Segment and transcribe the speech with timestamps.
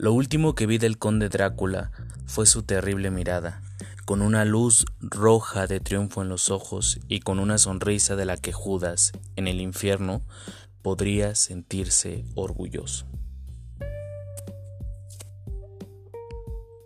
[0.00, 1.90] Lo último que vi del conde Drácula
[2.24, 3.62] fue su terrible mirada,
[4.04, 8.36] con una luz roja de triunfo en los ojos y con una sonrisa de la
[8.36, 10.22] que Judas, en el infierno,
[10.82, 13.06] podría sentirse orgulloso.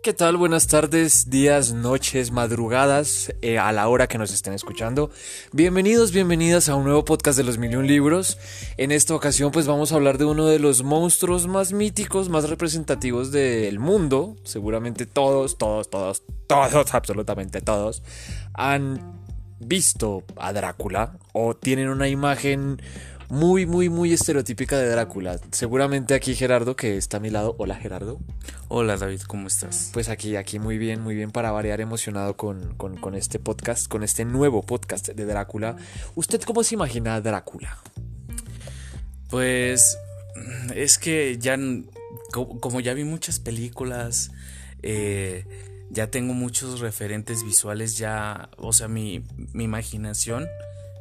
[0.03, 0.35] ¿Qué tal?
[0.35, 5.11] Buenas tardes, días, noches, madrugadas, eh, a la hora que nos estén escuchando.
[5.53, 8.37] Bienvenidos, bienvenidas a un nuevo podcast de los Million Libros.
[8.75, 12.49] En esta ocasión pues vamos a hablar de uno de los monstruos más míticos, más
[12.49, 14.35] representativos del mundo.
[14.43, 18.03] Seguramente todos, todos, todos, todos, absolutamente todos,
[18.53, 19.21] han
[19.61, 22.81] visto a Drácula o tienen una imagen
[23.29, 25.39] muy, muy, muy estereotípica de Drácula.
[25.51, 27.55] Seguramente aquí Gerardo, que está a mi lado.
[27.57, 28.19] Hola Gerardo.
[28.67, 29.89] Hola David, ¿cómo estás?
[29.93, 34.03] Pues aquí, aquí muy bien, muy bien para variar emocionado con, con, este podcast, con
[34.03, 35.75] este nuevo podcast de Drácula.
[36.15, 37.77] ¿Usted cómo se imagina a Drácula?
[39.29, 39.97] Pues
[40.75, 41.57] es que ya,
[42.31, 44.31] como ya vi muchas películas,
[44.81, 45.45] eh,
[45.89, 50.47] ya tengo muchos referentes visuales, ya, o sea, mi, mi imaginación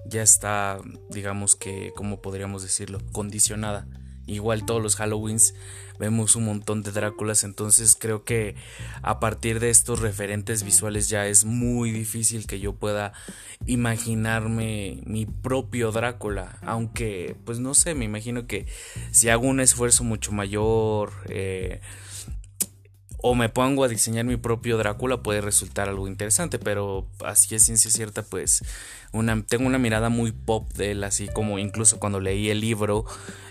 [0.07, 3.01] ya está, digamos que, ¿cómo podríamos decirlo?
[3.13, 3.87] Condicionada.
[4.27, 5.55] Igual todos los Halloweens
[5.99, 8.55] vemos un montón de Dráculas, entonces creo que
[9.03, 13.13] a partir de estos referentes visuales ya es muy difícil que yo pueda
[13.67, 18.67] imaginarme mi propio Drácula, aunque pues no sé, me imagino que
[19.11, 21.81] si hago un esfuerzo mucho mayor, eh,
[23.23, 27.63] o me pongo a diseñar mi propio Drácula puede resultar algo interesante, pero así es
[27.63, 28.65] ciencia cierta, pues
[29.13, 33.05] una, tengo una mirada muy pop de él, así como incluso cuando leí el libro,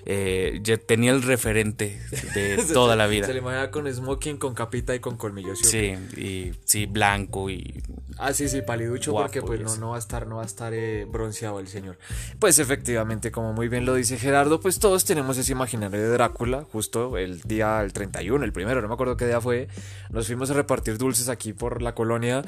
[0.05, 2.01] eh, ya tenía el referente
[2.33, 3.27] de toda la vida.
[3.27, 5.59] Se le imagina con smoking, con capita y con colmillos.
[5.59, 7.81] Sí, y sí, blanco y
[8.17, 10.73] Ah, sí, sí, paliducho porque pues no, no va a estar, no va a estar
[10.75, 11.97] eh, bronceado el señor.
[12.37, 16.65] Pues efectivamente, como muy bien lo dice Gerardo, pues todos tenemos ese imaginario de Drácula,
[16.71, 19.69] justo el día el 31, el primero, no me acuerdo qué día fue,
[20.11, 22.43] nos fuimos a repartir dulces aquí por la colonia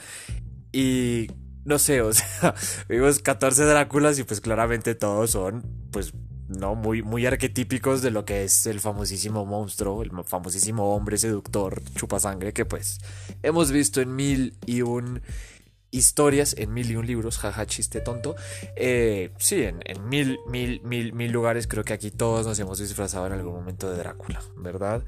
[0.72, 1.28] y
[1.66, 2.56] no sé, o sea,
[2.90, 6.14] vimos 14 Dráculas y pues claramente todos son pues
[6.48, 11.82] no muy muy arquetípicos de lo que es el famosísimo monstruo, el famosísimo hombre seductor
[11.96, 13.00] chupasangre que pues
[13.42, 15.22] hemos visto en mil y un
[15.94, 18.36] historias en mil y un libros, jaja, chiste tonto.
[18.76, 23.28] Eh, sí, en, mil, mil, mil, mil lugares creo que aquí todos nos hemos disfrazado
[23.28, 25.04] en algún momento de Drácula, ¿verdad?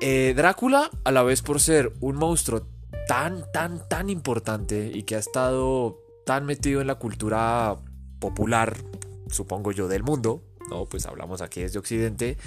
[0.00, 2.66] Eh, Drácula, a la vez por ser un monstruo
[3.06, 7.76] tan, tan, tan importante y que ha estado tan metido en la cultura
[8.18, 8.76] popular,
[9.30, 10.86] supongo yo, del mundo, ¿no?
[10.86, 12.38] Pues hablamos aquí desde Occidente,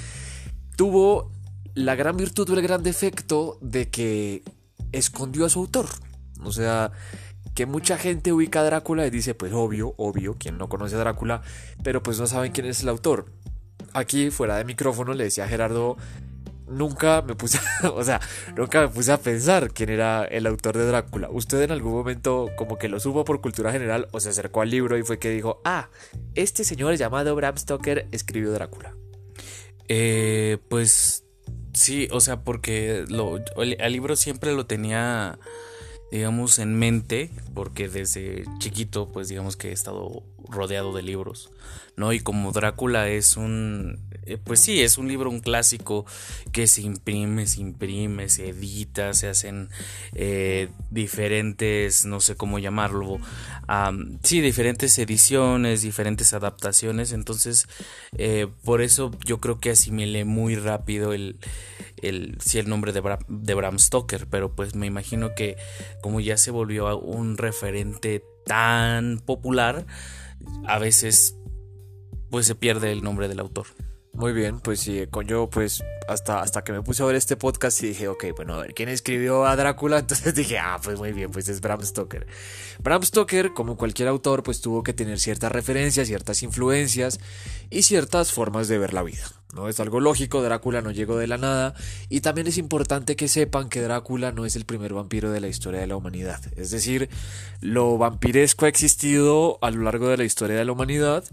[0.75, 1.31] tuvo
[1.75, 4.43] la gran virtud o el gran defecto de que
[4.91, 5.85] escondió a su autor.
[6.43, 6.91] O sea,
[7.53, 10.99] que mucha gente ubica a Drácula y dice, pues obvio, obvio, quien no conoce a
[10.99, 11.41] Drácula,
[11.83, 13.31] pero pues no saben quién es el autor.
[13.93, 15.97] Aquí, fuera de micrófono, le decía a Gerardo,
[16.67, 17.59] nunca me puse,
[17.93, 18.19] o sea,
[18.55, 21.29] nunca me puse a pensar quién era el autor de Drácula.
[21.29, 24.69] ¿Usted en algún momento como que lo supo por cultura general o se acercó al
[24.69, 25.89] libro y fue que dijo, ah,
[26.35, 28.95] este señor llamado Bram Stoker escribió Drácula?
[29.87, 31.23] Eh, pues
[31.73, 35.39] sí, o sea, porque lo, el libro siempre lo tenía
[36.11, 41.49] digamos, en mente, porque desde chiquito, pues digamos que he estado rodeado de libros,
[41.95, 42.13] ¿no?
[42.13, 46.05] Y como Drácula es un, eh, pues sí, es un libro, un clásico
[46.51, 49.69] que se imprime, se imprime, se edita, se hacen
[50.13, 53.19] eh, diferentes, no sé cómo llamarlo,
[54.23, 57.67] sí, diferentes ediciones, diferentes adaptaciones, entonces,
[58.17, 61.37] eh, por eso yo creo que asimilé muy rápido el
[62.01, 65.57] el, sí, el nombre de, de Bram Stoker, pero pues me imagino que
[66.01, 69.85] como ya se volvió un referente tan popular,
[70.65, 71.37] a veces
[72.29, 73.67] pues se pierde el nombre del autor.
[74.17, 77.35] Muy bien, pues sí, con yo pues hasta, hasta que me puse a ver este
[77.35, 79.99] podcast y dije, ok, bueno, a ver, ¿quién escribió a Drácula?
[79.99, 82.25] Entonces dije, ah, pues muy bien, pues es Bram Stoker.
[82.79, 87.19] Bram Stoker, como cualquier autor, pues tuvo que tener ciertas referencias, ciertas influencias
[87.69, 89.31] y ciertas formas de ver la vida.
[89.53, 91.75] No es algo lógico, Drácula no llegó de la nada
[92.09, 95.47] y también es importante que sepan que Drácula no es el primer vampiro de la
[95.47, 96.41] historia de la humanidad.
[96.55, 97.07] Es decir,
[97.61, 101.23] lo vampiresco ha existido a lo largo de la historia de la humanidad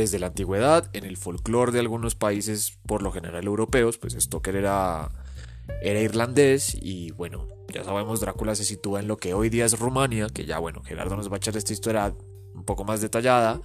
[0.00, 4.56] desde la antigüedad, en el folclore de algunos países, por lo general europeos, pues Stoker
[4.56, 5.10] era,
[5.82, 9.78] era irlandés y bueno, ya sabemos, Drácula se sitúa en lo que hoy día es
[9.78, 12.14] Rumania, que ya bueno, Gerardo nos va a echar esta historia
[12.54, 13.60] un poco más detallada.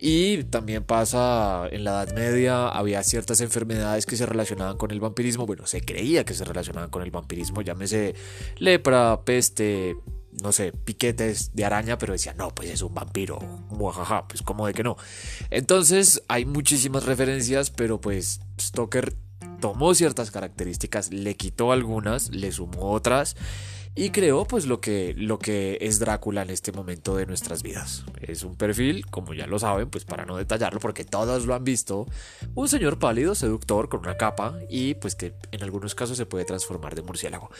[0.00, 5.00] Y también pasa en la Edad Media, había ciertas enfermedades que se relacionaban con el
[5.00, 5.44] vampirismo.
[5.44, 8.14] Bueno, se creía que se relacionaban con el vampirismo, llámese
[8.58, 9.96] lepra, peste,
[10.42, 13.38] no sé, piquetes de araña, pero decía, no, pues es un vampiro,
[13.70, 14.96] muajaja, pues como de que no.
[15.50, 19.14] Entonces hay muchísimas referencias, pero pues Stoker
[19.60, 23.36] tomó ciertas características, le quitó algunas, le sumó otras
[23.98, 28.04] y creó pues lo que, lo que es Drácula en este momento de nuestras vidas.
[28.20, 31.64] Es un perfil, como ya lo saben, pues para no detallarlo porque todos lo han
[31.64, 32.06] visto,
[32.54, 36.44] un señor pálido, seductor, con una capa y pues que en algunos casos se puede
[36.44, 37.50] transformar de murciélago.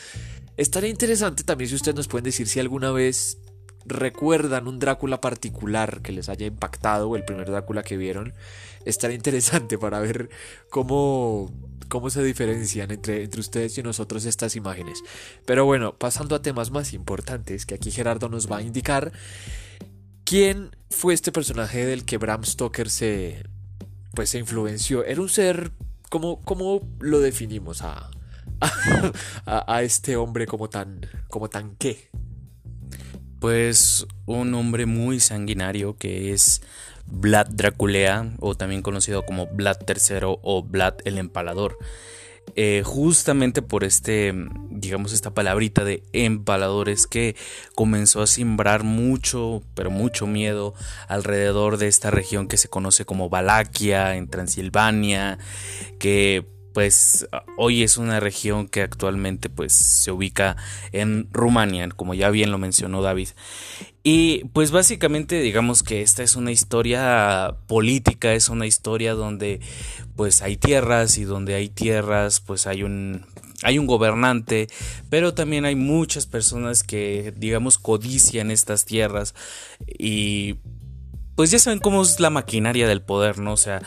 [0.59, 3.39] Estaría interesante también si ustedes nos pueden decir si alguna vez
[3.87, 8.35] recuerdan un Drácula particular que les haya impactado o el primer Drácula que vieron.
[8.85, 10.31] Estaría interesante para ver
[10.69, 11.53] cómo
[11.89, 15.03] cómo se diferencian entre, entre ustedes y nosotros estas imágenes.
[15.47, 19.13] Pero bueno, pasando a temas más importantes que aquí Gerardo nos va a indicar.
[20.25, 23.45] ¿Quién fue este personaje del que Bram Stoker se,
[24.13, 25.05] pues, se influenció?
[25.05, 25.71] Era un ser,
[26.11, 28.11] ¿cómo, cómo lo definimos a,
[29.47, 32.11] a, este hombre como tan, como tan qué?
[33.41, 36.63] Pues un hombre muy sanguinario que es
[37.07, 41.79] Vlad Draculea, o también conocido como Vlad III o Vlad el Empalador.
[42.57, 44.33] Eh, justamente por este,
[44.71, 47.37] digamos, esta palabrita de empaladores que
[47.75, 50.75] comenzó a simbrar mucho, pero mucho miedo
[51.09, 55.39] alrededor de esta región que se conoce como Valaquia, en Transilvania,
[55.99, 56.47] que
[56.79, 57.27] pues
[57.57, 60.57] hoy es una región que actualmente pues se ubica
[60.93, 63.31] en Rumania, como ya bien lo mencionó David.
[64.05, 69.59] Y pues básicamente digamos que esta es una historia política, es una historia donde
[70.15, 73.27] pues hay tierras y donde hay tierras pues hay un
[73.65, 74.69] hay un gobernante,
[75.11, 79.35] pero también hay muchas personas que digamos codician estas tierras
[79.85, 80.59] y
[81.35, 83.53] pues ya saben cómo es la maquinaria del poder, ¿no?
[83.53, 83.81] O sea,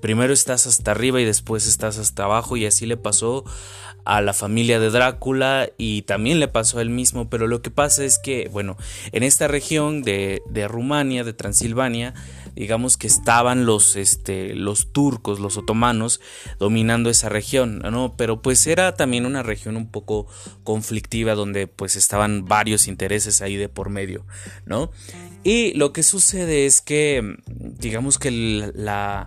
[0.00, 3.44] primero estás hasta arriba y después estás hasta abajo y así le pasó
[4.04, 7.70] a la familia de Drácula y también le pasó a él mismo, pero lo que
[7.70, 8.76] pasa es que, bueno,
[9.12, 12.14] en esta región de, de Rumania, de Transilvania,
[12.54, 16.20] digamos que estaban los, este, los turcos, los otomanos,
[16.58, 18.14] dominando esa región, ¿no?
[18.16, 20.26] Pero pues era también una región un poco
[20.64, 24.26] conflictiva donde pues estaban varios intereses ahí de por medio,
[24.66, 24.90] ¿no?
[25.42, 29.24] Y lo que sucede es que, digamos que la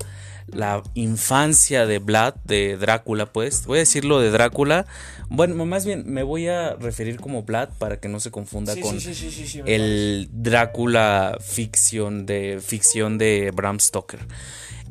[0.47, 3.65] la infancia de Vlad, de Drácula, pues.
[3.65, 4.85] Voy a decirlo de Drácula.
[5.29, 8.97] Bueno, más bien me voy a referir como Vlad para que no se confunda con
[9.65, 14.19] el Drácula ficción de, ficción de Bram Stoker.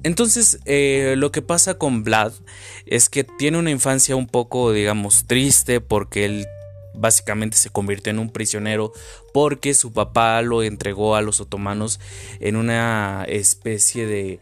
[0.04, 2.32] Entonces, eh, lo que pasa con Vlad
[2.87, 6.46] es que tiene una infancia un poco, digamos, triste porque él
[6.94, 8.93] básicamente se convirtió en un prisionero
[9.32, 12.00] porque su papá lo entregó a los otomanos
[12.40, 14.40] en una especie de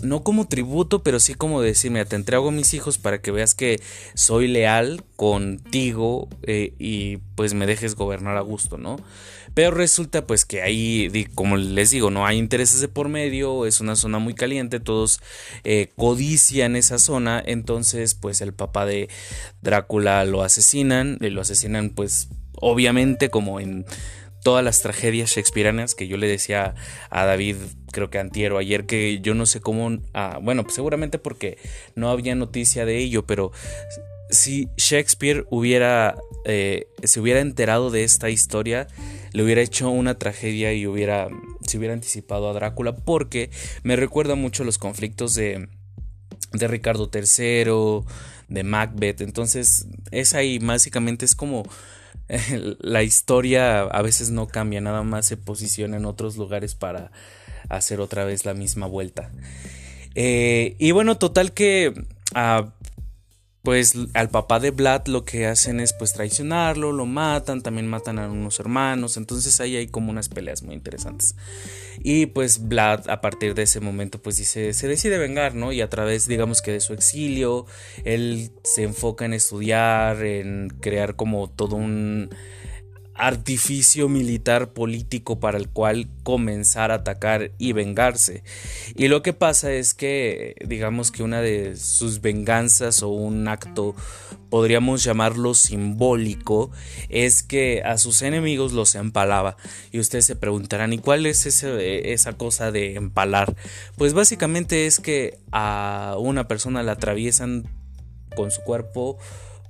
[0.00, 3.54] no como tributo, pero sí como decirme, te entrego a mis hijos para que veas
[3.54, 3.80] que
[4.14, 8.96] soy leal contigo eh, y pues me dejes gobernar a gusto, ¿no?
[9.54, 13.80] Pero resulta pues que ahí, como les digo, no hay intereses de por medio, es
[13.80, 15.20] una zona muy caliente, todos
[15.64, 19.08] eh, codician esa zona, entonces pues el papá de
[19.60, 23.84] Drácula lo asesinan, y lo asesinan pues obviamente como en
[24.42, 26.74] todas las tragedias shakespearianas que yo le decía
[27.10, 27.56] a David,
[27.92, 31.58] creo que antiero ayer, que yo no sé cómo, ah, bueno, pues seguramente porque
[31.94, 33.52] no había noticia de ello, pero
[34.30, 38.88] si Shakespeare hubiera, eh, se hubiera enterado de esta historia,
[39.32, 41.28] le hubiera hecho una tragedia y hubiera,
[41.66, 43.50] se hubiera anticipado a Drácula, porque
[43.82, 45.68] me recuerda mucho los conflictos de,
[46.52, 48.06] de Ricardo III,
[48.48, 51.64] de Macbeth, entonces es ahí, básicamente es como
[52.80, 57.10] la historia a veces no cambia, nada más se posiciona en otros lugares para
[57.68, 59.30] hacer otra vez la misma vuelta.
[60.14, 61.94] Eh, y bueno, total que
[62.34, 62.72] ah,
[63.62, 68.18] pues al papá de Vlad lo que hacen es pues traicionarlo, lo matan, también matan
[68.18, 71.36] a unos hermanos, entonces ahí hay como unas peleas muy interesantes.
[72.02, 75.72] Y pues Vlad a partir de ese momento pues dice, se decide vengar, ¿no?
[75.72, 77.66] Y a través digamos que de su exilio,
[78.04, 82.30] él se enfoca en estudiar, en crear como todo un
[83.22, 88.42] artificio militar político para el cual comenzar a atacar y vengarse.
[88.96, 93.94] Y lo que pasa es que, digamos que una de sus venganzas o un acto,
[94.50, 96.72] podríamos llamarlo simbólico,
[97.10, 99.56] es que a sus enemigos los empalaba.
[99.92, 103.54] Y ustedes se preguntarán, ¿y cuál es esa cosa de empalar?
[103.96, 107.68] Pues básicamente es que a una persona la atraviesan
[108.34, 109.16] con su cuerpo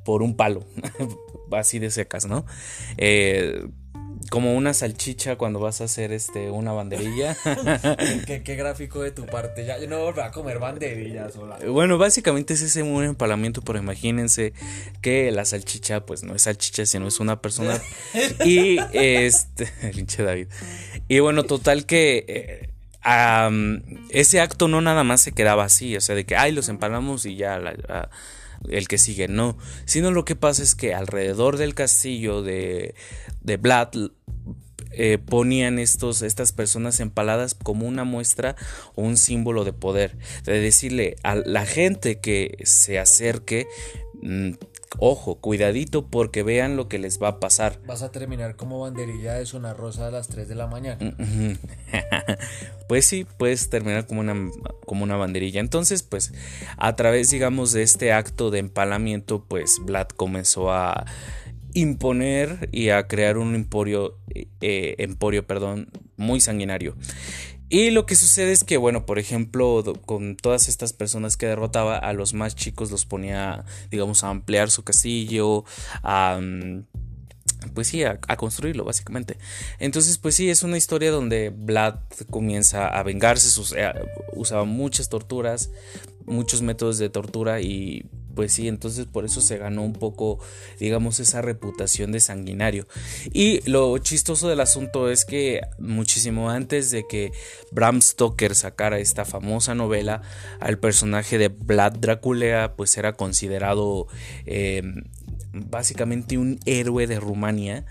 [0.04, 0.64] por un palo,
[1.52, 2.44] así de secas, ¿no?
[2.96, 3.66] Eh,
[4.30, 7.36] como una salchicha cuando vas a hacer este una banderilla.
[8.26, 9.66] ¿Qué, gráfico de tu parte.
[9.66, 11.34] Ya yo no voy a comer banderillas.
[11.68, 14.52] Bueno, básicamente es ese un empalamiento, pero imagínense
[15.00, 17.80] que la salchicha, pues no es salchicha, sino es una persona.
[18.44, 19.66] y este.
[19.92, 20.48] Pinche David.
[21.08, 22.24] Y bueno, total que.
[22.28, 22.68] Eh,
[24.10, 27.26] ese acto no nada más se quedaba así, o sea, de que, ay, los empalamos
[27.26, 27.60] y ya
[28.68, 32.94] el que sigue, no, sino lo que pasa es que alrededor del castillo de,
[33.40, 33.90] de Vlad
[34.94, 38.56] eh, ponían estos, estas personas empaladas como una muestra
[38.94, 43.66] o un símbolo de poder, de decirle a la gente que se acerque,
[44.20, 44.52] mm,
[44.98, 47.80] ojo, cuidadito porque vean lo que les va a pasar.
[47.86, 51.14] Vas a terminar como banderilla de zona rosa a las 3 de la mañana.
[52.88, 54.34] pues sí, puedes terminar como una,
[54.86, 55.60] como una banderilla.
[55.60, 56.32] Entonces, pues
[56.76, 61.06] a través, digamos, de este acto de empalamiento, pues Vlad comenzó a
[61.74, 64.18] imponer y a crear un emporio,
[64.60, 66.94] eh, emporio perdón, muy sanguinario.
[67.72, 71.96] Y lo que sucede es que, bueno, por ejemplo, con todas estas personas que derrotaba,
[71.96, 75.64] a los más chicos los ponía, digamos, a ampliar su castillo,
[76.02, 76.38] a...
[76.38, 76.84] Mm,
[77.72, 79.38] pues sí, a, construirlo básicamente.
[79.78, 81.94] Entonces, pues sí, es una historia donde Vlad
[82.28, 83.48] comienza a vengarse,
[83.78, 83.90] eh,
[84.34, 85.70] usaba muchas torturas,
[86.26, 90.38] muchos métodos de tortura y pues sí, entonces por eso se ganó un poco,
[90.78, 92.86] digamos, esa reputación de sanguinario.
[93.32, 97.32] Y lo chistoso del asunto es que muchísimo antes de que
[97.70, 100.22] Bram Stoker sacara esta famosa novela,
[100.60, 104.06] al personaje de Vlad Dracula pues era considerado
[104.46, 104.82] eh,
[105.52, 107.84] básicamente un héroe de Rumania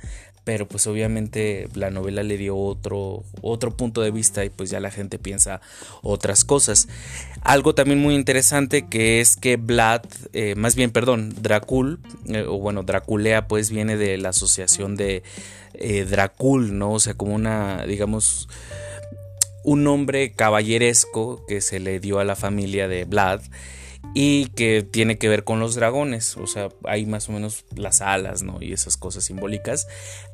[0.43, 4.79] pero pues obviamente la novela le dio otro, otro punto de vista y pues ya
[4.79, 5.61] la gente piensa
[6.01, 6.87] otras cosas.
[7.41, 10.01] Algo también muy interesante que es que Vlad,
[10.33, 15.23] eh, más bien, perdón, Dracul, eh, o bueno, Draculea pues viene de la asociación de
[15.75, 16.93] eh, Dracul, ¿no?
[16.93, 18.49] O sea, como una, digamos,
[19.63, 23.41] un nombre caballeresco que se le dio a la familia de Vlad
[24.13, 28.01] y que tiene que ver con los dragones, o sea, hay más o menos las
[28.01, 28.61] alas, ¿no?
[28.61, 29.87] Y esas cosas simbólicas,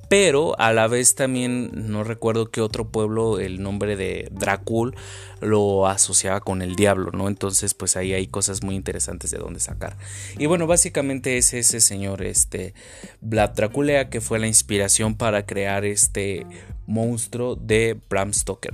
[0.09, 4.95] pero a la vez también no recuerdo que otro pueblo el nombre de Dracul
[5.41, 7.27] lo asociaba con el diablo, ¿no?
[7.27, 9.97] Entonces pues ahí hay cosas muy interesantes de dónde sacar.
[10.37, 12.73] Y bueno, básicamente es ese señor, este
[13.21, 16.45] Vlad Draculea, que fue la inspiración para crear este
[16.87, 18.73] monstruo de Bram Stoker.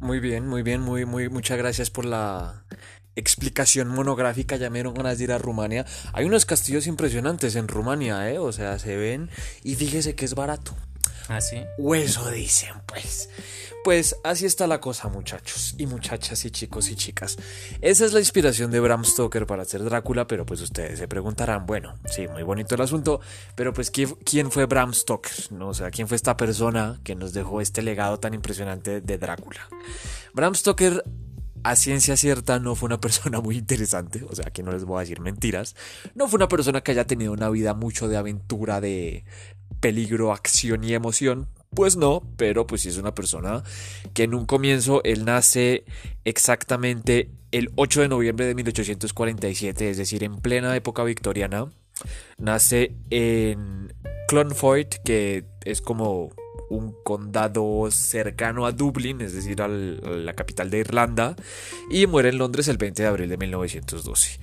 [0.00, 2.64] Muy bien, muy bien, muy, muy, muchas gracias por la
[3.16, 5.86] explicación monográfica, ya me dieron ganas de ir a Rumania.
[6.12, 8.38] Hay unos castillos impresionantes en Rumania, ¿eh?
[8.38, 9.30] O sea, se ven
[9.62, 10.74] y fíjese que es barato.
[11.28, 11.62] ¿Ah, sí?
[11.78, 13.28] O eso dicen, pues.
[13.84, 17.36] Pues así está la cosa, muchachos y muchachas y chicos y chicas.
[17.80, 21.66] Esa es la inspiración de Bram Stoker para hacer Drácula, pero pues ustedes se preguntarán,
[21.66, 23.20] bueno, sí, muy bonito el asunto,
[23.56, 25.32] pero pues ¿quién fue Bram Stoker?
[25.50, 25.70] ¿No?
[25.70, 29.68] O sea, ¿quién fue esta persona que nos dejó este legado tan impresionante de Drácula?
[30.32, 31.02] Bram Stoker
[31.64, 34.98] a ciencia cierta no fue una persona muy interesante, o sea, que no les voy
[34.98, 35.76] a decir mentiras.
[36.14, 39.24] No fue una persona que haya tenido una vida mucho de aventura, de
[39.80, 41.48] peligro, acción y emoción.
[41.74, 43.62] Pues no, pero pues sí es una persona
[44.12, 45.84] que en un comienzo él nace
[46.24, 51.70] exactamente el 8 de noviembre de 1847, es decir, en plena época victoriana.
[52.36, 53.94] Nace en
[54.28, 56.30] Clonfoyt, que es como
[56.72, 61.36] un condado cercano a Dublín, es decir, a la capital de Irlanda,
[61.90, 64.38] y muere en Londres el 20 de abril de 1912.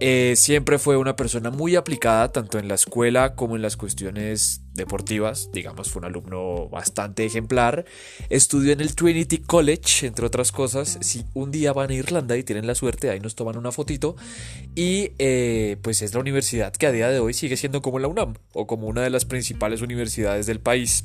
[0.00, 4.60] Eh, siempre fue una persona muy aplicada tanto en la escuela como en las cuestiones
[4.74, 7.84] deportivas, digamos, fue un alumno bastante ejemplar.
[8.28, 10.98] Estudió en el Trinity College, entre otras cosas.
[11.00, 14.16] Si un día van a Irlanda y tienen la suerte, ahí nos toman una fotito.
[14.74, 18.08] Y eh, pues es la universidad que a día de hoy sigue siendo como la
[18.08, 21.04] UNAM o como una de las principales universidades del país.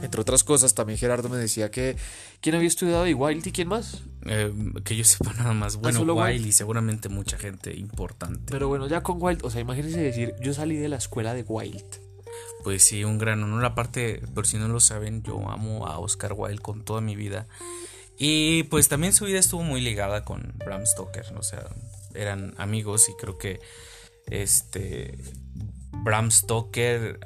[0.00, 1.96] Entre otras cosas, también Gerardo me decía que
[2.40, 4.02] ¿quién había estudiado y Wild y quién más?
[4.26, 4.52] Eh,
[4.84, 5.76] que yo sepa nada más.
[5.76, 8.50] Bueno, Wild y seguramente mucha gente importante.
[8.50, 11.42] Pero bueno, ya con Wild, o sea, imagínense decir, yo salí de la escuela de
[11.42, 12.04] Wild.
[12.62, 13.64] Pues sí, un gran honor.
[13.64, 17.46] Aparte, por si no lo saben, yo amo a Oscar Wilde con toda mi vida.
[18.16, 21.26] Y pues también su vida estuvo muy ligada con Bram Stoker.
[21.36, 21.68] O sea,
[22.14, 23.60] eran amigos y creo que
[24.26, 25.18] este
[25.92, 27.18] Bram Stoker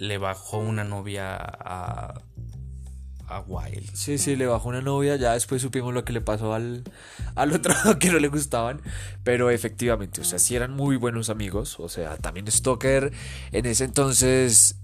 [0.00, 2.22] le bajó una novia a,
[3.28, 3.94] a Wild.
[3.94, 5.16] Sí, sí, le bajó una novia.
[5.16, 6.84] Ya después supimos lo que le pasó al,
[7.34, 8.80] al otro que no le gustaban.
[9.24, 11.78] Pero efectivamente, o sea, sí eran muy buenos amigos.
[11.78, 13.12] O sea, también Stoker
[13.52, 14.76] en ese entonces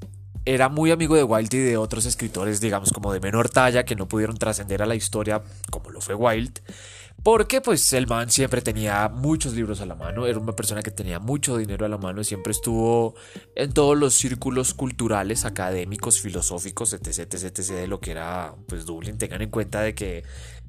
[0.45, 3.97] era muy amigo de Wilde y de otros escritores, digamos, como de menor talla, que
[3.97, 6.61] no pudieron trascender a la historia como lo fue Wilde.
[7.27, 10.93] Porque pues el man siempre tenía muchos libros a la mano, era una persona que
[10.93, 13.17] tenía mucho dinero a la mano, siempre estuvo
[13.57, 18.87] en todos los círculos culturales, académicos, filosóficos, etc, etc, etc, de lo que era pues
[18.87, 19.19] Dublín.
[19.19, 20.23] Tengan en cuenta de que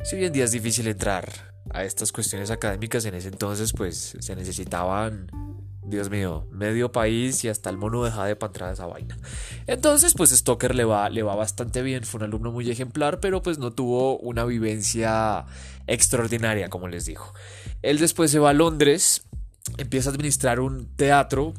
[0.03, 1.31] si hoy en día es difícil entrar
[1.69, 5.27] a estas cuestiones académicas, en ese entonces pues se necesitaban
[5.87, 9.17] Dios mío, medio país y hasta el mono deja de pantrada esa vaina.
[9.67, 13.41] Entonces, pues Stoker le va, le va bastante bien, fue un alumno muy ejemplar, pero
[13.41, 15.45] pues no tuvo una vivencia
[15.87, 17.33] extraordinaria, como les digo.
[17.81, 19.25] Él después se va a Londres,
[19.77, 21.53] empieza a administrar un teatro,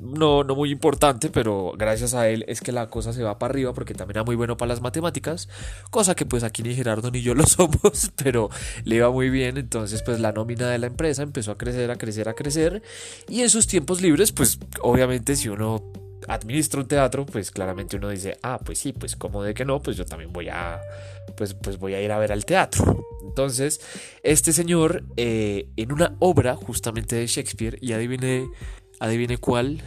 [0.00, 3.52] no, no muy importante, pero gracias a él es que la cosa se va para
[3.52, 5.48] arriba porque también era muy bueno para las matemáticas,
[5.90, 8.50] cosa que pues aquí ni Gerardo ni yo lo somos, pero
[8.84, 11.96] le iba muy bien, entonces pues la nómina de la empresa empezó a crecer, a
[11.96, 12.82] crecer, a crecer,
[13.28, 15.82] y en sus tiempos libres pues obviamente si uno
[16.28, 19.82] administra un teatro, pues claramente uno dice, ah, pues sí, pues como de que no,
[19.82, 20.80] pues yo también voy a,
[21.36, 23.04] pues, pues voy a ir a ver al teatro.
[23.22, 23.80] Entonces,
[24.22, 28.48] este señor, eh, en una obra justamente de Shakespeare, y adivine,
[29.00, 29.82] adivine cuál.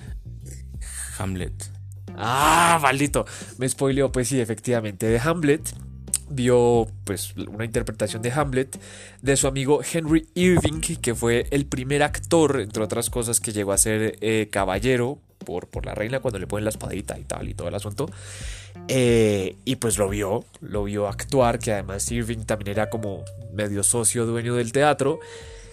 [1.17, 1.53] Hamlet.
[2.17, 3.25] Ah, maldito.
[3.57, 5.61] Me spoileó, pues sí, efectivamente, de Hamlet.
[6.27, 8.79] Vio pues una interpretación de Hamlet
[9.21, 13.73] de su amigo Henry Irving, que fue el primer actor, entre otras cosas, que llegó
[13.73, 17.47] a ser eh, caballero por, por, la reina cuando le ponen la espadita y tal
[17.47, 18.09] y todo el asunto.
[18.87, 23.23] Eh, y pues lo vio, lo vio actuar, que además Irving también era como
[23.53, 25.19] medio socio dueño del teatro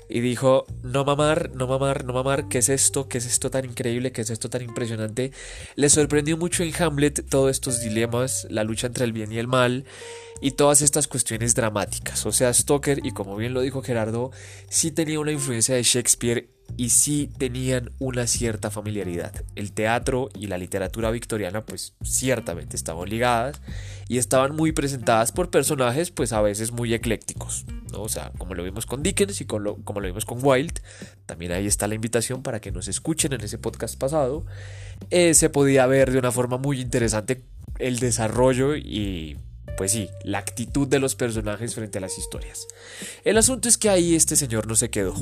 [0.08, 3.08] y dijo, no mamar, no mamar, no mamar, ¿qué es esto?
[3.08, 4.12] ¿Qué es esto tan increíble?
[4.12, 5.32] ¿Qué es esto tan impresionante?
[5.74, 9.48] Le sorprendió mucho en Hamlet todos estos dilemas, la lucha entre el bien y el
[9.48, 9.86] mal
[10.42, 12.26] y todas estas cuestiones dramáticas.
[12.26, 14.32] O sea, Stoker, y como bien lo dijo Gerardo,
[14.68, 19.32] sí tenía una influencia de Shakespeare y sí tenían una cierta familiaridad.
[19.56, 23.60] El teatro y la literatura victoriana pues ciertamente estaban ligadas
[24.08, 27.66] y estaban muy presentadas por personajes pues a veces muy eclécticos.
[27.92, 28.02] ¿no?
[28.02, 30.80] O sea, como lo vimos con Dickens y como lo vimos con Wilde,
[31.26, 34.46] también ahí está la invitación para que nos escuchen en ese podcast pasado.
[35.10, 37.42] Eh, se podía ver de una forma muy interesante
[37.78, 39.36] el desarrollo y
[39.76, 42.66] pues sí, la actitud de los personajes frente a las historias.
[43.24, 45.14] El asunto es que ahí este señor no se quedó.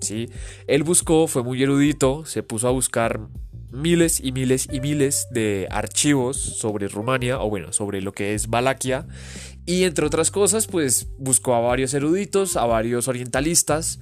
[0.00, 0.28] ¿Sí?
[0.66, 3.20] Él buscó, fue muy erudito, se puso a buscar
[3.70, 8.48] miles y miles y miles de archivos sobre Rumania, o bueno, sobre lo que es
[8.48, 9.06] Valaquia,
[9.66, 13.98] y entre otras cosas, pues buscó a varios eruditos, a varios orientalistas,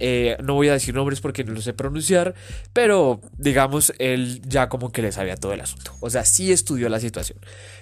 [0.00, 2.34] eh, no voy a decir nombres porque no lo sé pronunciar,
[2.72, 5.94] pero digamos, él ya como que le sabía todo el asunto.
[6.00, 7.38] O sea, sí estudió la situación.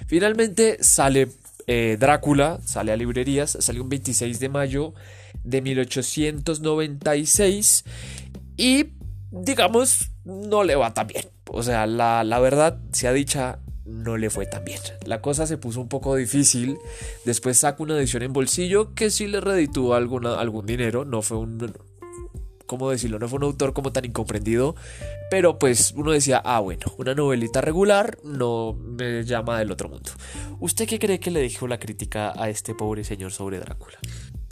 [0.06, 1.28] Finalmente sale
[1.66, 4.94] eh, Drácula, sale a librerías, sale un 26 de mayo
[5.44, 7.84] de 1896
[8.56, 8.86] y
[9.30, 11.26] digamos no le va tan bien.
[11.50, 14.80] O sea, la, la verdad sea dicha, no le fue tan bien.
[15.04, 16.78] La cosa se puso un poco difícil.
[17.24, 21.04] Después saca una edición en bolsillo que sí le redituó algún dinero.
[21.04, 21.72] No fue un...
[22.66, 23.18] ¿Cómo decirlo?
[23.18, 24.76] No fue un autor como tan incomprendido.
[25.30, 30.10] Pero pues uno decía, ah bueno, una novelita regular no me llama del otro mundo.
[30.60, 33.98] ¿Usted qué cree que le dijo la crítica a este pobre señor sobre Drácula?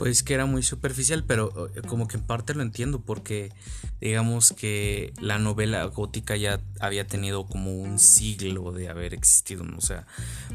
[0.01, 3.51] Pues que era muy superficial, pero eh, como que en parte lo entiendo porque
[3.99, 9.81] digamos que la novela gótica ya había tenido como un siglo de haber existido, o
[9.81, 10.07] sea,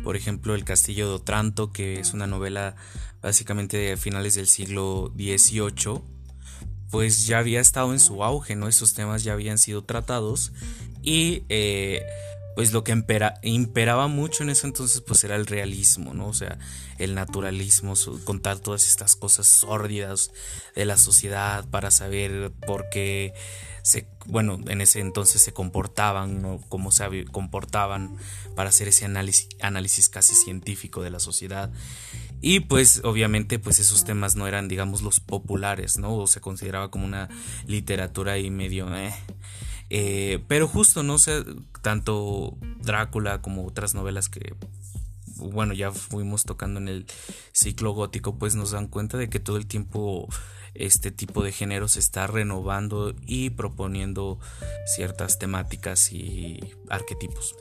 [0.02, 2.74] por ejemplo El Castillo de Otranto, que es una novela
[3.22, 6.02] básicamente de finales del siglo XVIII,
[6.90, 8.66] pues ya había estado en su auge, ¿no?
[8.66, 10.50] Esos temas ya habían sido tratados
[11.02, 12.02] y eh,
[12.56, 12.98] pues lo que
[13.42, 16.28] imperaba mucho en ese entonces pues era el realismo, ¿no?
[16.28, 16.58] O sea,
[16.96, 17.92] el naturalismo,
[18.24, 20.30] contar todas estas cosas sórdidas
[20.74, 23.34] de la sociedad para saber por qué
[23.82, 26.58] se, bueno, en ese entonces se comportaban, ¿no?
[26.70, 28.16] Cómo se comportaban
[28.54, 31.70] para hacer ese análisis, análisis casi científico de la sociedad.
[32.40, 36.16] Y pues obviamente pues esos temas no eran digamos los populares, ¿no?
[36.16, 37.28] O se consideraba como una
[37.66, 38.96] literatura y medio...
[38.96, 39.12] Eh,
[39.90, 41.44] eh, pero justo, no sé,
[41.83, 44.55] tanto Drácula como otras novelas que,
[45.37, 47.07] bueno, ya fuimos tocando en el
[47.53, 50.29] ciclo gótico, pues nos dan cuenta de que todo el tiempo
[50.75, 54.38] este tipo de género se está renovando y proponiendo
[54.94, 57.55] ciertas temáticas y arquetipos.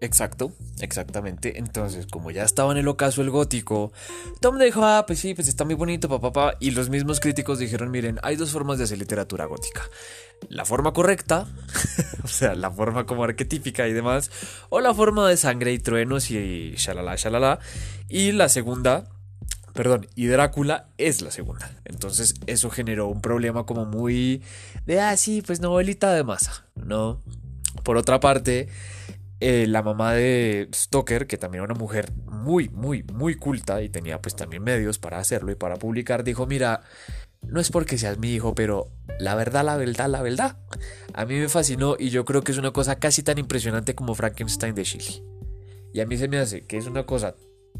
[0.00, 1.58] Exacto, exactamente.
[1.58, 3.92] Entonces, como ya estaba en el ocaso el gótico,
[4.40, 6.56] Tom dijo, ah, pues sí, pues está muy bonito, papá, papá.
[6.60, 9.82] Y los mismos críticos dijeron, miren, hay dos formas de hacer literatura gótica.
[10.50, 11.46] La forma correcta,
[12.24, 14.30] o sea, la forma como arquetípica y demás,
[14.68, 17.58] o la forma de sangre y truenos y shalala, shalala.
[18.08, 19.08] Y la segunda,
[19.72, 21.70] perdón, y Drácula es la segunda.
[21.86, 24.42] Entonces, eso generó un problema como muy
[24.84, 27.22] de, ah, sí, pues novelita de masa, ¿no?
[27.82, 28.68] Por otra parte,
[29.40, 33.88] eh, la mamá de Stoker, que también era una mujer muy, muy, muy culta y
[33.88, 36.82] tenía pues también medios para hacerlo y para publicar, dijo, mira,
[37.42, 40.58] no es porque seas mi hijo, pero la verdad, la verdad, la verdad,
[41.12, 44.14] a mí me fascinó y yo creo que es una cosa casi tan impresionante como
[44.14, 45.22] Frankenstein de Chile.
[45.92, 47.34] Y a mí se me hace que es una cosa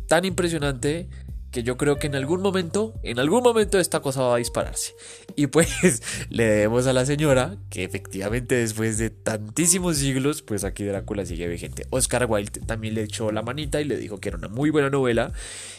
[0.08, 1.08] tan impresionante
[1.56, 4.94] que yo creo que en algún momento, en algún momento esta cosa va a dispararse.
[5.36, 10.84] Y pues le debemos a la señora que efectivamente después de tantísimos siglos, pues aquí
[10.84, 11.86] Drácula sigue vigente.
[11.88, 14.90] Oscar Wilde también le echó la manita y le dijo que era una muy buena
[14.90, 15.32] novela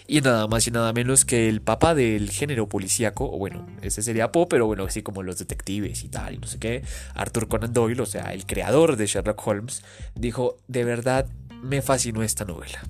[0.07, 4.01] y nada más y nada menos que el papá del género policíaco, o bueno, ese
[4.01, 6.81] sería Poe, pero bueno, así como los detectives y tal, y no sé qué,
[7.13, 9.83] Arthur Conan Doyle, o sea, el creador de Sherlock Holmes,
[10.15, 11.27] dijo, de verdad
[11.61, 12.81] me fascinó esta novela.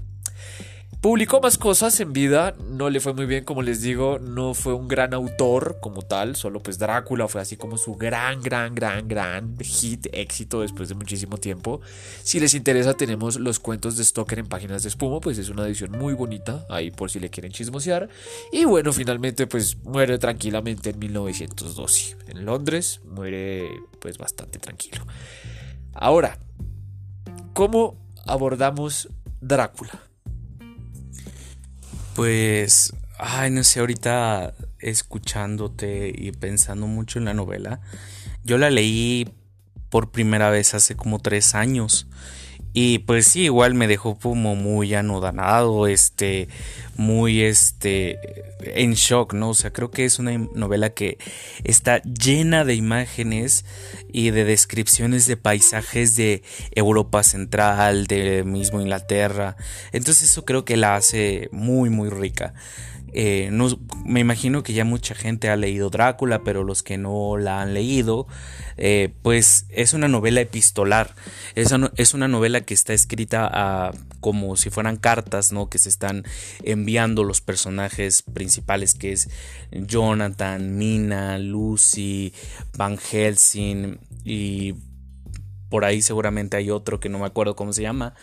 [1.01, 4.73] Publicó más cosas en vida, no le fue muy bien, como les digo, no fue
[4.73, 9.07] un gran autor como tal, solo pues Drácula fue así como su gran, gran, gran,
[9.07, 11.81] gran hit, éxito después de muchísimo tiempo.
[12.23, 15.67] Si les interesa, tenemos los cuentos de Stoker en páginas de espuma, pues es una
[15.67, 18.09] edición muy bonita, ahí por si le quieren chismosear.
[18.51, 22.17] Y bueno, finalmente pues muere tranquilamente en 1912.
[22.29, 25.05] En Londres muere pues bastante tranquilo.
[25.93, 26.39] Ahora,
[27.53, 29.09] ¿cómo abordamos
[29.41, 30.06] Drácula?
[32.17, 37.79] Pues, ay, no sé, ahorita escuchándote y pensando mucho en la novela,
[38.43, 39.29] yo la leí
[39.91, 42.07] por primera vez hace como tres años
[42.79, 46.47] y pues sí, igual me dejó como muy anodanado, este,
[46.95, 48.19] muy, este,
[48.59, 49.49] en shock, ¿no?
[49.49, 51.17] O sea, creo que es una novela que
[51.63, 53.65] está llena de imágenes
[54.13, 56.43] y de descripciones de paisajes de
[56.75, 59.57] Europa Central, de mismo Inglaterra.
[59.91, 62.53] Entonces eso creo que la hace muy, muy rica.
[63.19, 63.67] Eh, no,
[64.05, 67.73] me imagino que ya mucha gente ha leído Drácula, pero los que no la han
[67.73, 68.27] leído,
[68.77, 71.15] eh, pues es una novela epistolar.
[71.55, 75.67] Es una, es una novela que está escrita como si fueran cartas, ¿no?
[75.67, 76.25] Que se están
[76.61, 79.29] enviando los personajes principales, que es
[79.71, 82.33] Jonathan, Mina, Lucy,
[82.77, 84.75] Van Helsing y
[85.69, 88.13] por ahí seguramente hay otro que no me acuerdo cómo se llama.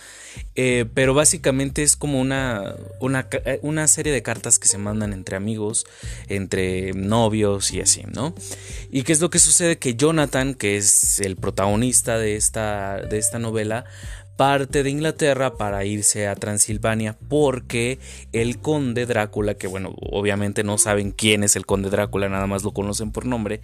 [0.54, 5.12] Eh, pero básicamente es como una, una, eh, una, serie de cartas que se mandan
[5.12, 5.86] entre amigos,
[6.28, 8.34] entre novios y así, ¿no?
[8.90, 9.78] ¿Y qué es lo que sucede?
[9.78, 13.84] Que Jonathan, que es el protagonista de esta, de esta novela,
[14.36, 17.98] parte de Inglaterra para irse a Transilvania porque
[18.32, 22.64] el conde Drácula, que bueno, obviamente no saben quién es el conde Drácula, nada más
[22.64, 23.60] lo conocen por nombre,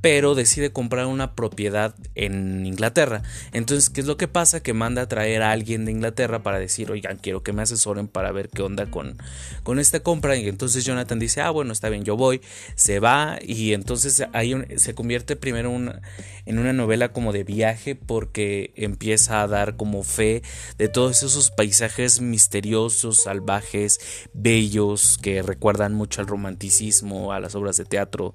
[0.00, 3.22] pero decide comprar una propiedad en Inglaterra.
[3.52, 4.62] Entonces, ¿qué es lo que pasa?
[4.62, 8.06] Que manda a traer a alguien de Inglaterra para decir, oigan, quiero que me asesoren
[8.06, 9.18] para ver qué onda con,
[9.62, 10.36] con esta compra.
[10.36, 12.40] Y entonces Jonathan dice, ah, bueno, está bien, yo voy,
[12.74, 18.72] se va y entonces ahí se convierte primero en una novela como de viaje porque
[18.76, 20.42] empieza a dar como fe
[20.78, 24.00] de todos esos paisajes misteriosos, salvajes,
[24.32, 28.34] bellos, que recuerdan mucho al romanticismo, a las obras de teatro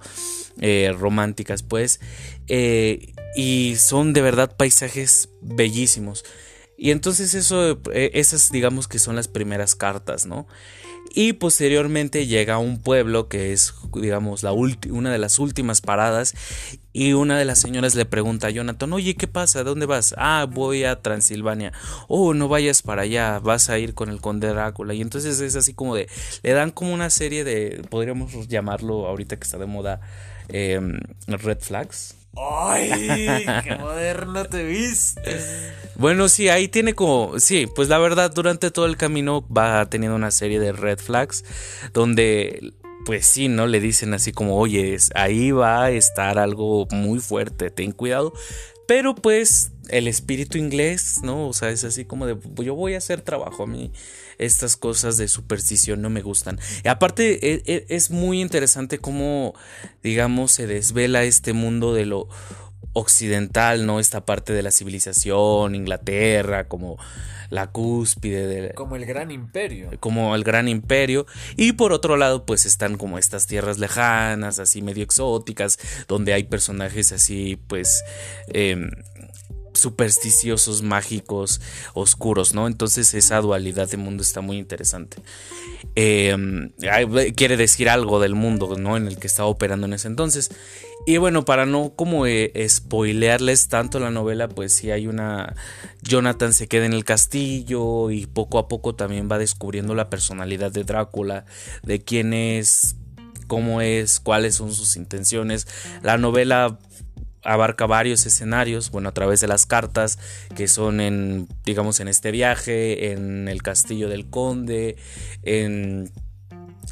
[0.60, 2.00] eh, románticas pues,
[3.36, 6.24] y son de verdad paisajes bellísimos.
[6.82, 10.48] Y entonces eso, eh, esas digamos que son las primeras cartas, ¿no?
[11.14, 16.34] Y posteriormente llega a un pueblo que es, digamos, la una de las últimas paradas.
[16.92, 19.64] Y una de las señoras le pregunta a Jonathan, oye, ¿qué pasa?
[19.64, 20.16] ¿Dónde vas?
[20.18, 21.72] Ah, voy a Transilvania.
[22.08, 24.96] Oh, no vayas para allá, vas a ir con el conde Drácula.
[24.96, 26.10] Y entonces es así como de,
[26.42, 30.02] le dan como una serie de, podríamos llamarlo ahorita que está de moda,
[30.52, 32.16] Em, red flags.
[32.36, 33.46] ¡Ay!
[33.64, 35.38] ¡Qué moderno te viste!
[35.96, 37.40] Bueno, sí, ahí tiene como.
[37.40, 41.44] Sí, pues la verdad, durante todo el camino va teniendo una serie de red flags
[41.94, 42.74] donde.
[43.06, 43.66] Pues sí, ¿no?
[43.66, 48.32] Le dicen así como, oye, ahí va a estar algo muy fuerte, ten cuidado.
[48.92, 51.48] Pero pues el espíritu inglés, ¿no?
[51.48, 53.94] O sea, es así como de, yo voy a hacer trabajo a mí
[54.38, 56.60] estas cosas de superstición no me gustan.
[56.84, 59.54] Y aparte e, e, es, muy interesante cómo,
[60.04, 62.28] digamos, se desvela este mundo de lo
[62.94, 64.00] occidental, ¿no?
[64.00, 66.98] Esta parte de la civilización, Inglaterra, como
[67.50, 68.74] la cúspide de...
[68.74, 69.89] Como el gran imperio.
[70.00, 71.26] Como el gran imperio.
[71.58, 76.44] Y por otro lado, pues están como estas tierras lejanas, así medio exóticas, donde hay
[76.46, 78.04] personajes así, pues...
[78.48, 78.89] Em,
[79.74, 81.62] supersticiosos, mágicos,
[81.94, 82.68] oscuros, ¿no?
[82.68, 85.18] Entonces esa dualidad de mundo está muy interesante.
[85.96, 86.72] Em,
[87.36, 88.98] quiere decir algo del mundo, ¿no?
[88.98, 90.52] En el que estaba operando en ese entonces.
[91.06, 95.56] Y bueno, para no como eh, spoilearles tanto la novela, pues sí hay una...
[96.04, 100.72] Jonathan se queda en el castillo y poco a poco también va descubriendo la personalidad
[100.72, 101.46] de Drácula,
[101.84, 102.96] de quién es,
[103.48, 105.68] cómo es, cuáles son sus intenciones.
[106.04, 106.80] La novela
[107.44, 110.20] abarca varios escenarios, bueno, a través de las cartas
[110.56, 114.96] que son en, digamos, en este viaje, en el castillo del conde,
[115.44, 116.12] en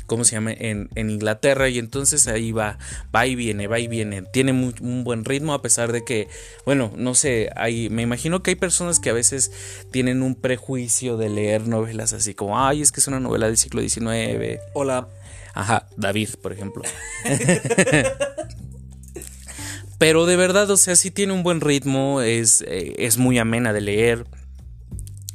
[0.10, 0.52] ¿cómo se llama?
[0.52, 2.78] En, Inglaterra y entonces ahí va,
[3.16, 4.24] va y viene, va y viene.
[4.24, 6.28] Tiene un buen ritmo a pesar de que,
[6.66, 9.52] bueno, no sé, hay, me imagino que hay personas que a veces
[9.92, 13.58] tienen un prejuicio de leer novelas así como, ay, es que es una novela del
[13.58, 14.60] siglo XIX.
[14.74, 15.08] Hola.
[15.54, 16.84] Ajá, David, por ejemplo.
[20.00, 23.74] Pero de verdad, o sea, sí tiene un buen ritmo, es, eh, es muy amena
[23.74, 24.26] de leer.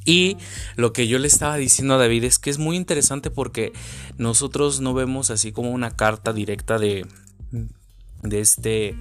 [0.05, 0.37] Y
[0.75, 3.73] lo que yo le estaba diciendo a David es que es muy interesante porque
[4.19, 7.07] nosotros no vemos así como una carta directa de,
[8.23, 8.97] de este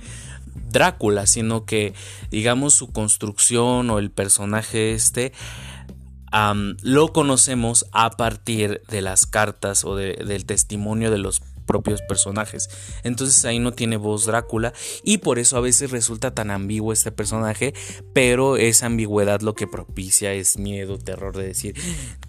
[0.69, 1.93] Drácula, sino que
[2.29, 5.33] digamos su construcción o el personaje este
[6.81, 12.69] lo conocemos a partir de las cartas o del testimonio de los propios personajes.
[13.03, 14.73] Entonces ahí no tiene voz Drácula
[15.03, 17.73] y por eso a veces resulta tan ambiguo este personaje,
[18.13, 21.75] pero esa ambigüedad lo que propicia es miedo, terror de decir,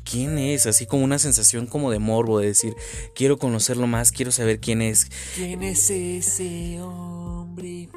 [0.04, 0.66] ¿quién es?
[0.66, 2.74] Así como una sensación como de morbo, de decir,
[3.14, 5.08] quiero conocerlo más, quiero saber quién es.
[5.34, 7.88] ¿Quién es ese hombre?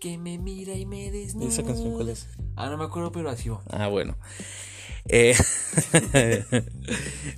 [0.00, 1.48] que me mira y me desnuda.
[1.48, 2.26] ¿Esa canción cuál es?
[2.56, 3.60] Ah, no me acuerdo, pero así va.
[3.70, 4.16] Ah, bueno.
[5.08, 5.34] Eh,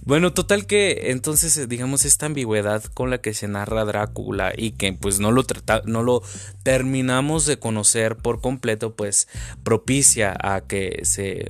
[0.02, 4.72] bueno, total que entonces, eh, digamos, esta ambigüedad con la que se narra Drácula y
[4.72, 5.44] que pues no lo,
[5.84, 6.22] no lo
[6.62, 9.28] terminamos de conocer por completo, pues
[9.62, 11.46] propicia a que se...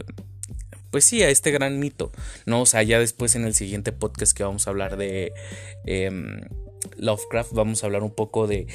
[0.91, 2.12] Pues sí, a este gran mito,
[2.45, 2.61] ¿no?
[2.62, 5.33] O sea, ya después en el siguiente podcast que vamos a hablar de
[5.87, 6.43] em,
[6.99, 8.67] Lovecraft, vamos a hablar un poco de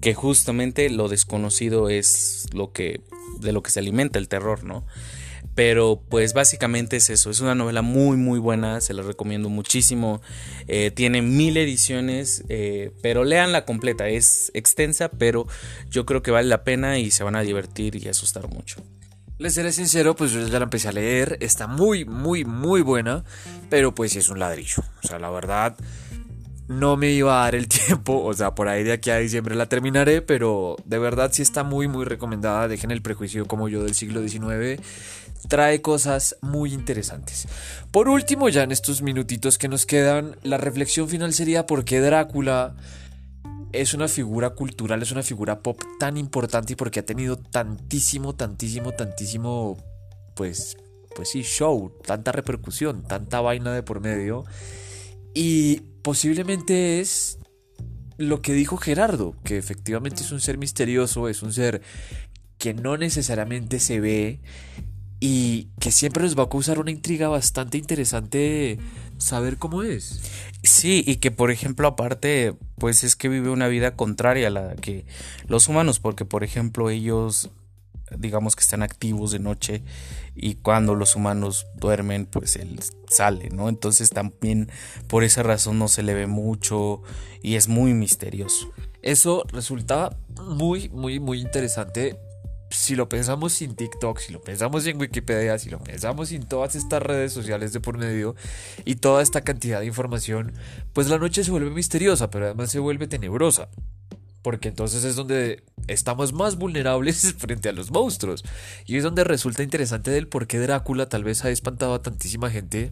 [0.00, 3.02] que justamente lo desconocido es lo que
[3.38, 4.84] de lo que se alimenta el terror, ¿no?
[5.54, 10.22] Pero pues básicamente es eso, es una novela muy muy buena, se la recomiendo muchísimo,
[10.66, 15.46] eh, tiene mil ediciones, eh, pero leanla completa, es extensa, pero
[15.90, 18.82] yo creo que vale la pena y se van a divertir y asustar mucho.
[19.38, 23.24] Les seré sincero, pues yo ya la empecé a leer, está muy muy muy buena,
[23.68, 25.76] pero pues es un ladrillo, o sea, la verdad
[26.68, 29.54] no me iba a dar el tiempo, o sea, por ahí de aquí a diciembre
[29.54, 33.82] la terminaré, pero de verdad sí está muy muy recomendada, dejen el prejuicio como yo
[33.82, 34.80] del siglo XIX
[35.48, 37.48] trae cosas muy interesantes.
[37.90, 42.00] Por último, ya en estos minutitos que nos quedan, la reflexión final sería por qué
[42.00, 42.76] Drácula
[43.72, 48.34] es una figura cultural, es una figura pop tan importante y porque ha tenido tantísimo,
[48.34, 49.78] tantísimo, tantísimo,
[50.36, 50.76] pues,
[51.16, 54.44] pues sí, show, tanta repercusión, tanta vaina de por medio.
[55.34, 57.38] Y posiblemente es
[58.18, 61.80] lo que dijo Gerardo, que efectivamente es un ser misterioso, es un ser
[62.58, 64.40] que no necesariamente se ve
[65.24, 68.78] y que siempre nos va a causar una intriga bastante interesante
[69.18, 70.20] saber cómo es.
[70.64, 74.74] Sí, y que por ejemplo aparte, pues es que vive una vida contraria a la
[74.74, 75.06] que
[75.46, 77.50] los humanos, porque por ejemplo ellos
[78.18, 79.84] digamos que están activos de noche
[80.34, 83.68] y cuando los humanos duermen pues él sale, ¿no?
[83.68, 84.72] Entonces también
[85.06, 87.00] por esa razón no se le ve mucho
[87.44, 88.72] y es muy misterioso.
[89.02, 92.18] Eso resulta muy, muy, muy interesante
[92.72, 96.74] si lo pensamos sin TikTok, si lo pensamos en Wikipedia, si lo pensamos sin todas
[96.74, 98.34] estas redes sociales de por medio
[98.84, 100.52] y toda esta cantidad de información,
[100.92, 103.68] pues la noche se vuelve misteriosa, pero además se vuelve tenebrosa.
[104.40, 108.42] Porque entonces es donde estamos más vulnerables frente a los monstruos.
[108.86, 112.50] Y es donde resulta interesante del por qué Drácula tal vez ha espantado a tantísima
[112.50, 112.90] gente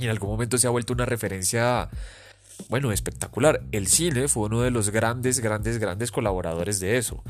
[0.00, 1.90] y en algún momento se ha vuelto una referencia
[2.68, 3.62] bueno, espectacular.
[3.70, 7.22] El cine fue uno de los grandes, grandes, grandes colaboradores de eso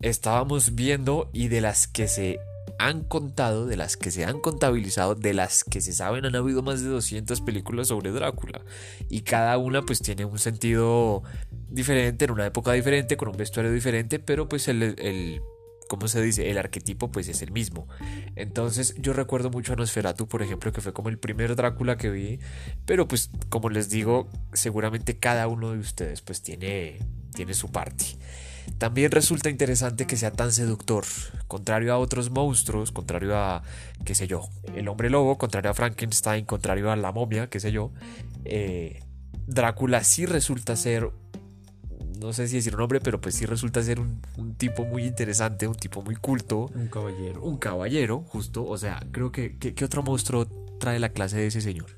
[0.00, 2.40] estábamos viendo y de las que se
[2.78, 6.62] han contado, de las que se han contabilizado, de las que se saben, han habido
[6.62, 8.60] más de 200 películas sobre Drácula.
[9.08, 11.22] Y cada una pues tiene un sentido
[11.68, 15.40] diferente, en una época diferente, con un vestuario diferente, pero pues el, el
[15.88, 16.50] ¿cómo se dice?
[16.50, 17.88] El arquetipo pues es el mismo.
[18.36, 22.10] Entonces yo recuerdo mucho a Nosferatu, por ejemplo, que fue como el primer Drácula que
[22.10, 22.38] vi,
[22.86, 26.98] pero pues como les digo, seguramente cada uno de ustedes pues tiene,
[27.34, 28.04] tiene su parte.
[28.76, 31.04] También resulta interesante que sea tan seductor,
[31.46, 33.62] contrario a otros monstruos, contrario a,
[34.04, 37.72] qué sé yo, el hombre lobo, contrario a Frankenstein, contrario a la momia, qué sé
[37.72, 37.92] yo,
[38.44, 39.00] eh,
[39.46, 41.10] Drácula sí resulta ser,
[42.20, 44.20] no sé si decir un hombre, pero pues sí resulta ser un,
[44.58, 46.70] tipo muy interesante, un tipo muy culto.
[46.74, 47.42] Un caballero.
[47.42, 48.66] Un caballero, justo.
[48.66, 50.46] O sea, creo que, ¿qué otro monstruo
[50.78, 51.96] trae la clase de ese señor?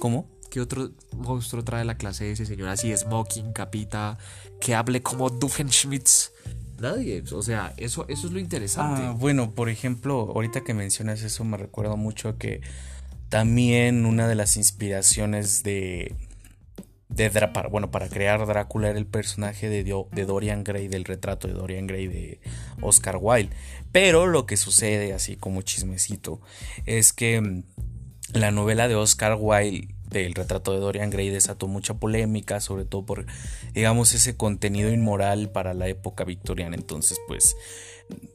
[0.00, 0.28] ¿Cómo?
[0.52, 2.68] ¿Qué otro monstruo trae la clase de ese señor?
[2.68, 4.18] Así, Smoking, Capita,
[4.60, 6.30] que hable como Duffenschmitz.
[6.78, 9.00] Nadie, o sea, eso, eso es lo interesante.
[9.02, 12.60] Ah, bueno, por ejemplo, ahorita que mencionas eso me recuerdo mucho que
[13.30, 16.16] también una de las inspiraciones de,
[17.32, 21.54] para, bueno, para crear Drácula era el personaje de, de Dorian Gray, del retrato de
[21.54, 22.40] Dorian Gray de
[22.82, 23.56] Oscar Wilde.
[23.90, 26.42] Pero lo que sucede, así como chismecito,
[26.84, 27.62] es que
[28.34, 33.04] la novela de Oscar Wilde del retrato de Dorian Gray desató mucha polémica, sobre todo
[33.04, 33.26] por,
[33.74, 36.76] digamos, ese contenido inmoral para la época victoriana.
[36.76, 37.56] Entonces, pues,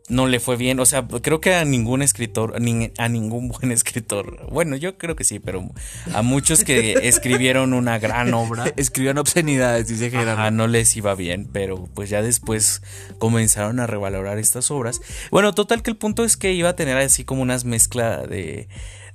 [0.09, 0.79] no le fue bien.
[0.79, 5.23] O sea, creo que a ningún escritor, a ningún buen escritor, bueno, yo creo que
[5.23, 5.69] sí, pero
[6.13, 8.65] a muchos que escribieron una gran obra.
[8.77, 10.51] Escribían obscenidades, dice Gerardo.
[10.51, 12.81] no les iba bien, pero pues ya después
[13.17, 15.01] comenzaron a revalorar estas obras.
[15.31, 18.67] Bueno, total que el punto es que iba a tener así como unas mezclas de,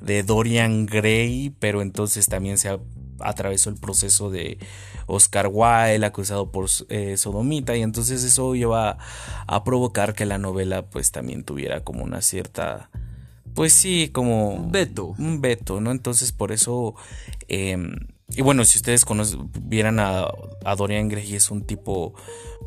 [0.04, 2.78] de Dorian Gray, pero entonces también se
[3.20, 4.58] atravesó el proceso de
[5.06, 8.98] Oscar Wilde acusado por eh, sodomita y entonces eso iba
[9.46, 12.90] a provocar que la novela pues también tuviera como una cierta
[13.54, 15.14] pues sí como un veto.
[15.18, 16.94] un veto no entonces por eso
[17.48, 17.96] em,
[18.36, 19.04] y bueno si ustedes
[19.62, 20.26] vieran a,
[20.64, 22.14] a Dorian Gray es un tipo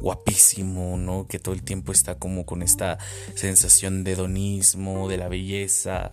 [0.01, 2.97] guapísimo no que todo el tiempo está como con esta
[3.35, 6.11] sensación de hedonismo de la belleza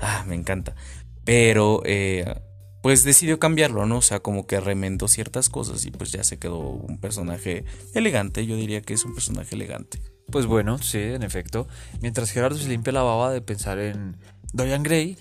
[0.00, 0.74] ah me encanta
[1.24, 2.24] pero eh,
[2.82, 3.98] pues decidió cambiarlo, ¿no?
[3.98, 8.46] O sea, como que remendó ciertas cosas y pues ya se quedó un personaje elegante,
[8.46, 10.00] yo diría que es un personaje elegante.
[10.30, 11.68] Pues bueno, sí, en efecto.
[12.00, 14.16] Mientras Gerardo se limpia la baba de pensar en
[14.52, 15.18] Dorian Gray,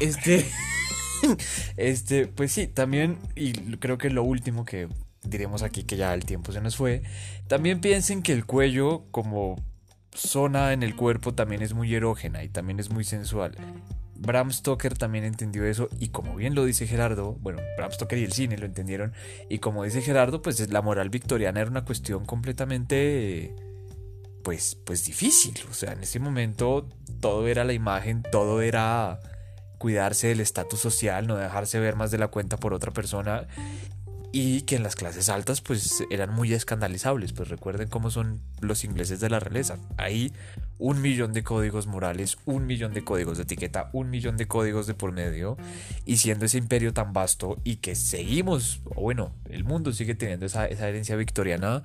[0.00, 0.48] este,
[1.76, 4.88] este, pues sí, también, y creo que lo último que
[5.22, 7.02] diremos aquí, que ya el tiempo se nos fue,
[7.46, 9.56] también piensen que el cuello como
[10.12, 13.56] zona en el cuerpo también es muy erógena y también es muy sensual.
[14.18, 18.24] Bram Stoker también entendió eso y como bien lo dice Gerardo, bueno, Bram Stoker y
[18.24, 19.12] el cine lo entendieron
[19.48, 23.54] y como dice Gerardo, pues la moral victoriana era una cuestión completamente
[24.42, 26.88] pues pues difícil, o sea, en ese momento
[27.20, 29.20] todo era la imagen, todo era
[29.78, 33.46] cuidarse del estatus social, no dejarse ver más de la cuenta por otra persona
[34.30, 38.84] y que en las clases altas pues eran muy escandalizables, pues recuerden cómo son los
[38.84, 39.78] ingleses de la realeza.
[39.96, 40.32] Ahí
[40.78, 44.86] un millón de códigos morales, un millón de códigos de etiqueta, un millón de códigos
[44.86, 45.56] de por medio
[46.04, 50.46] y siendo ese imperio tan vasto y que seguimos, o bueno, el mundo sigue teniendo
[50.46, 51.82] esa, esa herencia victoriana,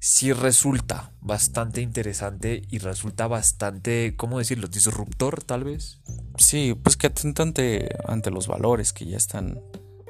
[0.00, 6.00] sí resulta bastante interesante y resulta bastante, ¿cómo decirlo?, disruptor tal vez.
[6.36, 9.60] Sí, pues que atenta ante, ante los valores que ya están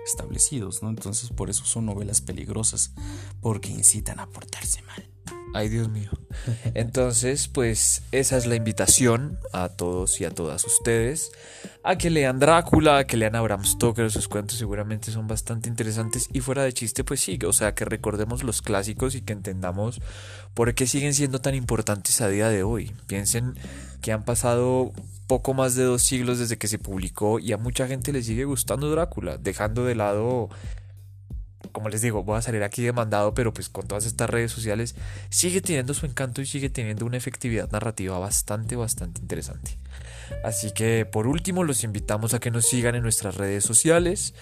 [0.04, 0.88] establecidos, ¿no?
[0.90, 2.92] Entonces por eso son novelas peligrosas,
[3.40, 5.08] porque incitan a portarse mal.
[5.54, 6.10] Ay, Dios mío.
[6.74, 11.32] Entonces, pues esa es la invitación a todos y a todas ustedes
[11.82, 16.28] a que lean Drácula, a que lean Abraham Stoker, sus cuentos seguramente son bastante interesantes
[16.32, 20.00] y fuera de chiste, pues sí, o sea, que recordemos los clásicos y que entendamos
[20.54, 22.92] por qué siguen siendo tan importantes a día de hoy.
[23.06, 23.54] Piensen
[24.02, 24.92] que han pasado
[25.26, 28.44] poco más de dos siglos desde que se publicó y a mucha gente le sigue
[28.44, 30.50] gustando Drácula, dejando de lado,
[31.72, 34.94] como les digo, voy a salir aquí demandado, pero pues con todas estas redes sociales
[35.30, 39.78] sigue teniendo su encanto y sigue teniendo una efectividad narrativa bastante, bastante interesante.
[40.44, 44.34] Así que por último los invitamos a que nos sigan en nuestras redes sociales.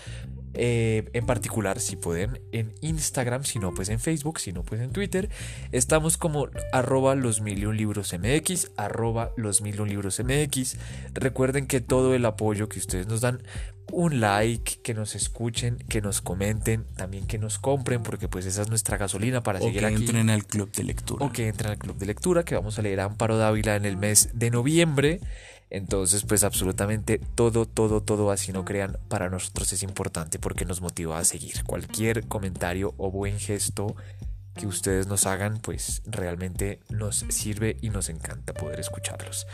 [0.56, 4.80] Eh, en particular, si pueden, en Instagram, si no, pues en Facebook, si no, pues
[4.80, 5.28] en Twitter.
[5.72, 10.76] Estamos como arroba los mil libros MX, arroba los mil libros MX.
[11.12, 13.42] Recuerden que todo el apoyo que ustedes nos dan,
[13.92, 18.62] un like, que nos escuchen, que nos comenten, también que nos compren, porque pues esa
[18.62, 19.96] es nuestra gasolina para seguir aquí.
[19.96, 21.24] que entren al club de lectura.
[21.24, 23.84] O que entren al club de lectura, que vamos a leer a Amparo Dávila en
[23.84, 25.20] el mes de noviembre.
[25.68, 30.80] Entonces, pues absolutamente todo, todo, todo, así no crean, para nosotros es importante porque nos
[30.80, 31.64] motiva a seguir.
[31.64, 33.96] Cualquier comentario o buen gesto
[34.56, 39.46] que ustedes nos hagan, pues realmente nos sirve y nos encanta poder escucharlos.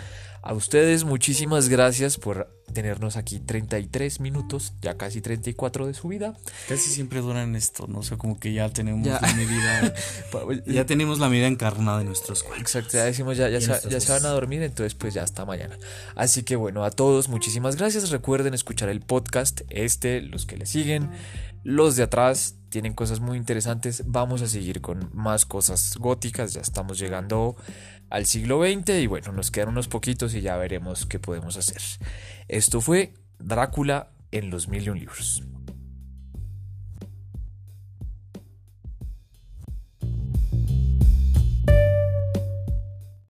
[0.45, 6.37] A ustedes muchísimas gracias por tenernos aquí 33 minutos, ya casi 34 de su vida.
[6.69, 9.95] Casi siempre duran esto, no sé, como que ya tenemos la medida,
[10.67, 12.61] ya tenemos la medida encarnada de nuestros cuerpos.
[12.61, 15.45] Exacto, ya decimos, ya, ya, se, ya se van a dormir, entonces pues ya hasta
[15.45, 15.79] mañana.
[16.17, 18.11] Así que bueno, a todos muchísimas gracias.
[18.11, 21.09] Recuerden escuchar el podcast, este, los que le siguen,
[21.63, 24.05] los de atrás tienen cosas muy interesantes.
[24.07, 27.57] Vamos a seguir con más cosas góticas, ya estamos llegando
[28.11, 31.83] al siglo XX y bueno, nos quedan unos poquitos y ya veremos qué podemos hacer.
[32.49, 35.43] Esto fue Drácula en los mil libros.